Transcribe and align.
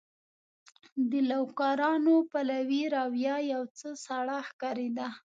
د 1.09 1.11
لوکارنو 1.31 2.15
پلوي 2.31 2.83
رویه 2.95 3.35
یو 3.53 3.63
څه 3.77 3.89
سړه 4.05 4.37
ښکارېده. 4.47 5.07